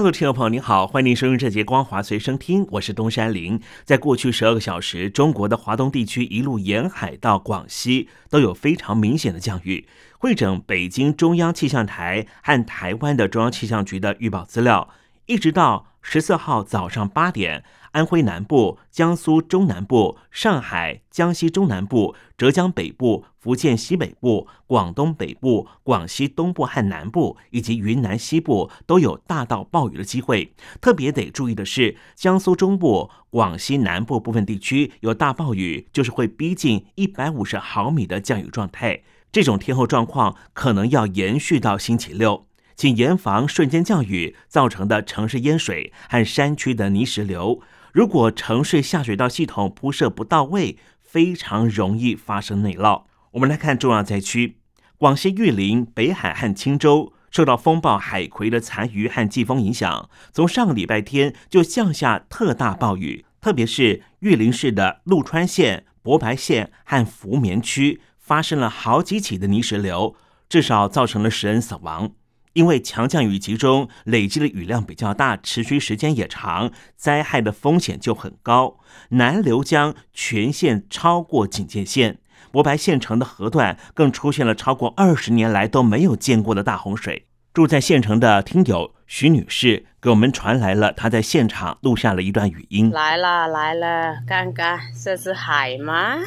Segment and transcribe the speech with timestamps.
[0.00, 3.60] 陆听众朋友，您好，欢迎您收听这节《光华随身听》，我是东山林。
[3.84, 9.86] 在过去十二个小时，中国的华东地区一路沿海到广西都有非常明显的降雨。
[10.18, 14.88] 会诊北京中央气象台和台湾的中央气象局的预报资料，
[15.28, 17.62] 一直到十四号早上八点。
[17.92, 30.54] 安徽南部、江苏中南部、上海、江西中南部、浙江北部、福建西北部、广东北部、广西东部和南部，以及云南西部都有大到暴雨的机会。
[30.80, 39.02] 特别得注意的是，江苏中部、广西南部部分地区有大暴雨，就是会逼近一百五十毫米的降雨状态。
[39.30, 42.46] 这种天候状况可能要延续到星期六，
[42.78, 47.60] 请严防瞬间降雨造成的城市淹水和山区的泥石流。
[47.92, 53.02] 如果城市下水道系统铺设不到位，非常容易发生内涝。
[53.32, 54.58] 我们来看重要灾区：
[54.96, 70.14] 广西玉林、北海和钦州受到风暴海葵的残余和季风影响，从上个礼拜天就降下特大暴雨，特别是玉林市的陆川县、博白县和福棉区发生了好几起的泥石流，
[70.48, 72.12] 至少造成了十人死亡。
[72.58, 78.80] 因为强降雨集中，累积的雨量比较大，持续时间也长，灾害的风险就很高。
[79.10, 82.18] 南流江全线超过警戒线，
[82.50, 87.26] 博白县城的河段更出现了超过二十年来都没有见过的大洪水。
[87.54, 96.18] 住在县城的听友徐女士给我们传来了她在现场录下了一段语音：来了来了，看看这是海吗？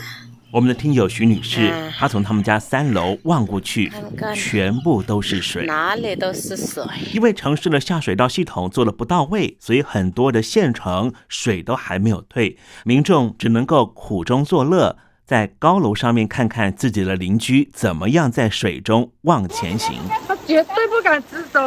[0.54, 3.90] 我们的听友徐女士，她从他们家三楼望过去，
[4.36, 6.84] 全部都是水，哪里都是水。
[7.14, 20.00] 因为城市的下水道系统做的不到位，所以很多的县城水都还没有退，民众只能够苦中作乐，在高楼上面看看自己的邻居怎么样在水中往前行。
[20.28, 21.62] 他绝对不敢直走。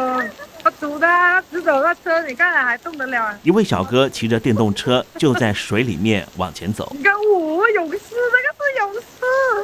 [0.63, 3.37] 他堵的，他直走那车，你看还动得了？
[3.43, 6.91] 一位小哥骑着电动车就在水里面往前走。
[6.97, 8.24] 你看我勇士，那个是勇士。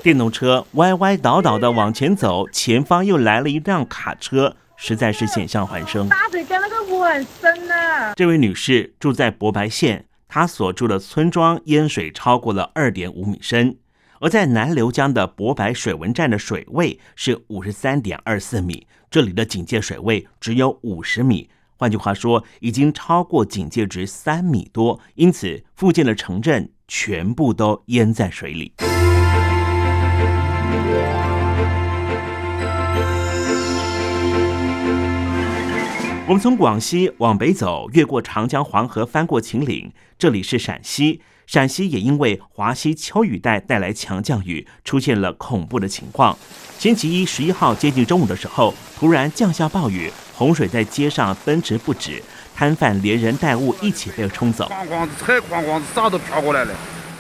[0.04, 6.10] 电动车歪歪倒倒的往前走，前方又来了一辆卡车，实在是险象环生。
[6.10, 8.14] 大水跟那个湖很深呢。
[8.16, 13.78] 这位女士住在博白县，她所住的村庄淹水超过了二点五米深。
[14.20, 28.74] 而在南流江的博白水文站的水位是五十三点二四米，这里的警戒水位只有五十米，换句话说，已经超过警戒值三米多，因此附近的城镇全部都淹在水里。
[36.32, 41.20] 我们从广西往北走，越过长江黄河，翻过秦岭，这里是陕西。
[41.46, 46.38] 陕西也因为华西秋雨带带来强降雨，出现了恐怖的情况。
[46.80, 52.24] 星期一十一号接近中午的时候，突然降下暴雨，洪水在街上奔驰不止，
[52.56, 54.70] 摊贩连人带物一起被冲走。
[54.70, 56.74] 哐哐子，踩哐哐子，啥都飘过来了。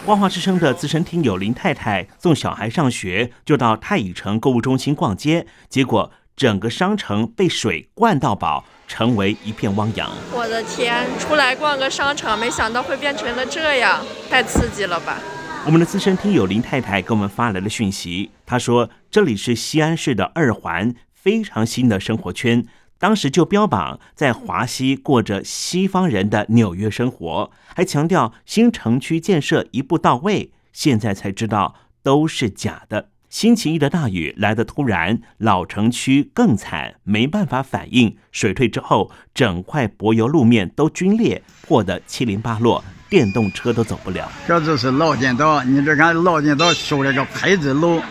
[0.05, 8.66] 光华之声的资深听友林太太送小孩上学，就到太乙城购物中心逛街，结果整个商城被水灌到饱。
[8.92, 10.12] 成为一片汪洋。
[10.34, 15.18] 我的天，出来逛个商场，没想到会变成了这样，太刺激了吧！
[15.66, 22.66] 我们的资深听友林太太给我们发来了讯息，她说这里是西安市的二环，非常新的生活圈，
[23.00, 33.12] 当时就标榜在华西过着西方人的纽约生活，还强调新城区建设一步到位，现在才知道都是假的。
[33.31, 38.18] 星期一的大雨来得突然，老城区更惨，没办法反应。
[38.34, 44.30] 水退之后，整块柏油路面都龟裂，破得七零八落，电动车都走不了。
[44.45, 48.01] 这就是老街道，你这看老街道修了个牌子路，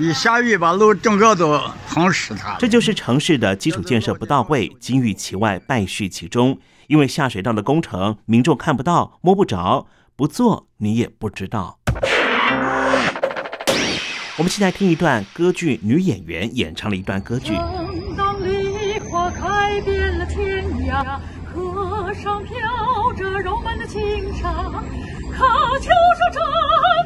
[0.00, 2.56] 一下雨把路整个都碰湿它。
[2.58, 6.58] 这就是城市的基础建设不到位，金玉其外，败絮其中。
[6.88, 9.86] 因为下水道的工程，民众看不到、摸不着，
[10.16, 11.78] 不做你也不知道。
[14.38, 17.54] 我们现在听一段歌剧女演员演唱了一段歌剧。
[18.14, 22.54] 当梨花开遍了天涯，河上飘
[23.16, 24.02] 着柔漫的轻
[24.34, 24.52] 纱，
[25.32, 25.88] 喀秋
[26.18, 26.42] 莎站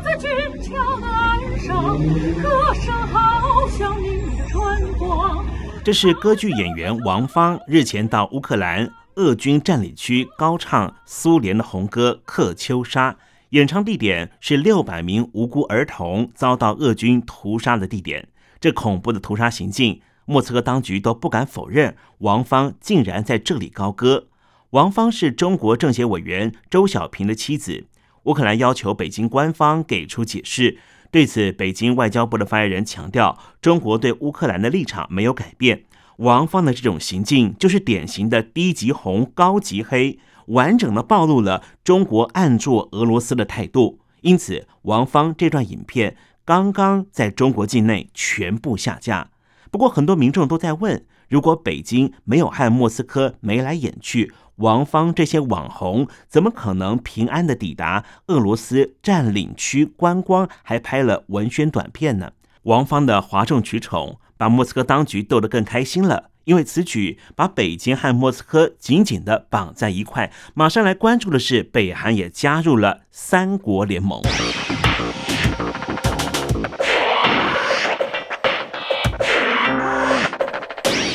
[0.05, 0.29] 在俊
[0.61, 1.99] 俏的岸上，
[2.43, 5.45] 歌声好像明媚的春光。
[5.85, 13.13] 这是歌剧演员王芳日前到乌克兰俄军占领区高唱苏联的红歌《克秋莎》。
[13.51, 18.29] 演唱地点是六百名无辜儿童遭到俄军屠杀的地点。
[18.61, 21.97] 这恐怖的屠杀行径，莫斯科当局都不敢否认。
[22.19, 24.29] 王芳竟然在这里高歌。
[24.71, 27.87] 王芳是中国政协委员周小平的妻子。
[28.25, 30.79] 乌克兰要求北京官方给出解释。
[31.11, 35.87] 对此，北京外交部的发言人强调，中国对乌克兰的立场没有改变。
[36.19, 40.21] 王芳的这种行径就是典型的低级红、高级黑。
[40.51, 49.31] 完整的暴露了中国暗助俄罗斯的态度，因此王芳这段影片刚刚在中国境内全部下架。
[49.71, 62.33] 不过，很多民众都在问：如果北京没有和莫斯科眉来眼去，王芳这些网红怎么可能平安的抵达俄罗斯占领区观光，还拍了文宣短片呢？
[62.65, 66.31] 王芳的哗众取宠，把莫斯科当局逗得更开心了。
[66.51, 74.21] 因为此举把北京和莫斯科紧紧的绑在一块，马上来关注的是，北韩也加入了三国联盟。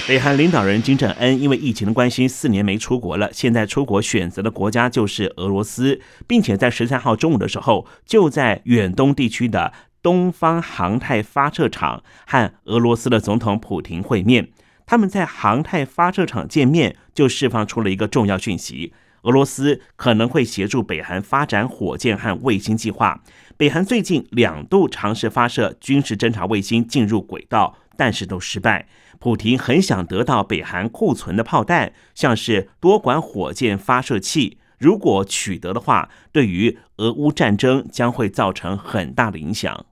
[0.08, 3.30] 北韩领导人金正恩因为疫情的关系，四年没出国了。
[3.34, 14.48] 现在出国选择的国家就是俄罗斯，并且在十三号中午的时候，就在远东地区的东方航太发射场和俄罗斯的总统普京会面。
[14.86, 18.94] 他们在航太发射场见面，就释放出了一个重要讯息：
[19.24, 23.22] 俄罗斯可能会协助北韩发展火箭和卫星计划。
[23.58, 28.88] 北韩最近两度尝试发射军事侦察卫星进入轨道，但是都失败。
[29.18, 34.60] 普廷很想得到北韩库存的炮弹，像是多管火箭发射器。
[34.78, 39.86] 如果取得的话，对于俄乌战争将会造成很大的影响。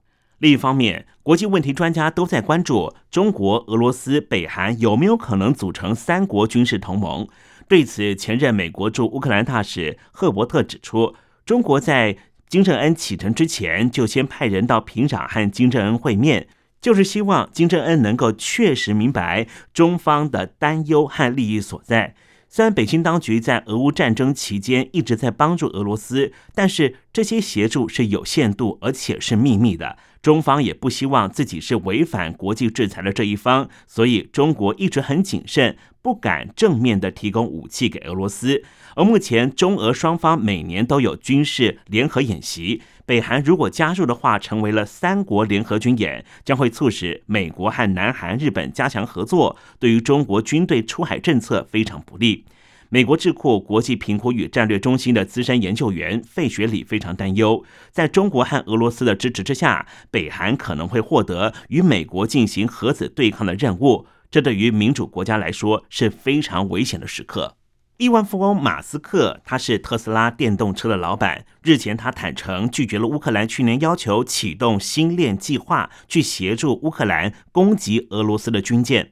[0.43, 7.25] 另一方面，国际问题专家都在关注中国、俄罗斯、北韩有没有可能组成三国军事同盟。
[7.69, 12.17] 对此，前任美国驻乌克兰大使赫伯特指出，中国在
[12.49, 16.49] 金正恩启程之前就先派人到平壤和金正恩会面，
[16.81, 22.15] 就是希望金正恩能够确实明白中方的担忧和利益所在。
[22.49, 29.97] 虽然北京当局在俄乌战争期间一直在帮助俄罗斯，但是这些协助是有限度，而且是秘密的。
[30.23, 38.63] 中方也不希望自己是违反国际制裁的这一方，所以中国一直很谨慎，不敢正面的提供武器给俄罗斯。
[38.95, 52.45] 而目前中俄双方每年都有军事联合演习，北韩如果加入的话，成为了三国联合军演，将会促使美国和南韩、日本加强合作，对于中国军队出海政策非常不利。
[52.93, 67.55] 美国智库国际评估与战略中心的资深研究员费雪里非常担忧，在中国和俄罗斯的支持之下，北韩可能会获得与美国进行核子对抗的任务，这对于民主国家来说是非常危险的时刻。
[67.97, 71.47] 亿万富翁马斯克，他是特斯拉电动车的老板。
[71.63, 79.11] 日前，他坦诚拒绝了乌克兰去年要求启动星链计划，去协助乌克兰攻击俄罗斯的军舰。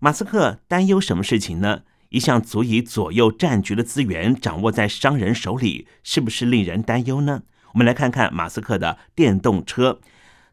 [0.00, 1.82] 马斯克担忧什么事情呢？
[2.12, 7.42] 一项足以左右战局的资源掌握在商人手里，是不是令人担忧呢？
[7.72, 9.98] 我们来看看马斯克的电动车。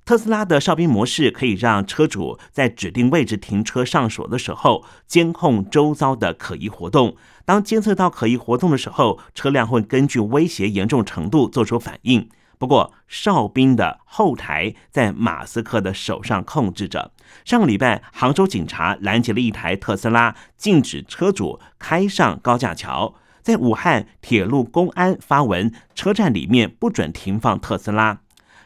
[0.05, 7.17] 特斯拉的哨兵模式可以让车主在指定位置停车上锁的时候，监控周遭的可疑活动。
[7.43, 12.29] 当监测到可疑活动的时候，车辆会根据威胁严重程度做出反应。
[12.59, 17.11] 不过，哨兵的后台在马斯克的手上控制着。
[17.45, 23.15] 上个礼拜，杭州警察拦截了一台特斯拉，禁止车主开上高架桥。
[23.41, 28.19] 在武汉，铁路公安发文，车站里面不准停放特斯拉。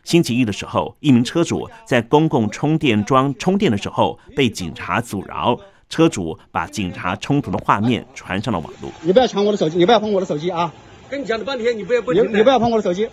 [0.03, 5.55] 星期一的时候，一名车主在公共充电桩充电的时候被警察阻挠，
[5.87, 8.91] 车主把警察冲突的画面传上了网络。
[9.03, 10.73] 你不要抢我的手机，你不要碰我的手机啊！
[11.11, 13.07] 跟你讲了半天，你不要不你你不要碰我的手机，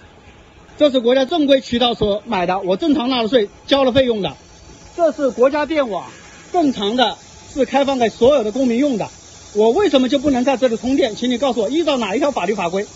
[0.81, 4.35] 这是国家正规渠道所买的，我正常纳了税，交了费用的。
[4.97, 6.07] 这是国家电网，
[6.51, 7.19] 正常的
[7.51, 9.07] 是开放给所有的公民用的。
[9.55, 11.15] 我为什么就不能在这里充电？
[11.15, 12.87] 请你告诉我，依照哪一条法律法规？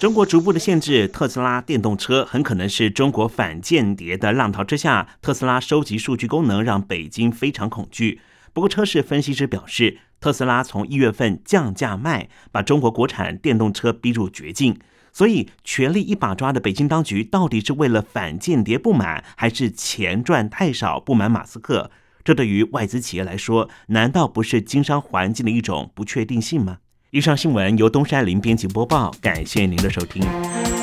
[0.00, 8.22] 中国逐步的限制特斯拉电动车，很可能是中国反间谍的浪潮之下，特斯拉收集数据功能让北京非常恐惧。
[8.54, 14.78] 不过，车市分析师表示，特斯拉从一月份降价卖，把中国国产电动车逼入绝境。
[15.14, 21.92] 所以，权力一把抓的北京当局，到底是为了反间谍不满，还是钱赚太少不满马斯克？
[22.24, 26.78] 这对于外资企业来说，难道不是经商环境的一种不确定性吗？
[27.10, 30.73] 以上新闻由东山林编辑播报，感谢您的收听。